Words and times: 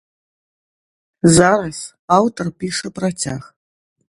Зараз 1.37 1.77
аўтар 2.17 2.47
піша 2.65 2.89
працяг. 2.97 3.41